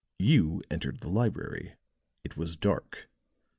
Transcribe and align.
You 0.17 0.63
entered 0.71 1.01
the 1.01 1.09
library. 1.09 1.75
It 2.23 2.35
was 2.35 2.55
dark. 2.55 3.07